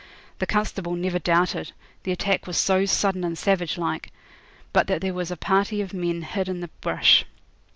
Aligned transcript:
The 0.39 0.47
constable 0.47 0.95
never 0.95 1.19
doubted 1.19 1.73
the 2.01 2.11
attack 2.11 2.47
was 2.47 2.57
so 2.57 2.85
sudden 2.87 3.23
and 3.23 3.37
savage 3.37 3.77
like 3.77 4.11
but 4.73 4.87
there 4.87 5.13
was 5.13 5.29
a 5.29 5.37
party 5.37 5.79
of 5.79 5.93
men 5.93 6.23
hid 6.23 6.49
in 6.49 6.59
the 6.59 6.71
brush. 6.81 7.23